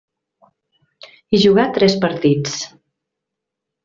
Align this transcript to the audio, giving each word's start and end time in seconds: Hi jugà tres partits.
Hi 1.29 1.41
jugà 1.43 1.65
tres 1.75 1.97
partits. 2.05 2.57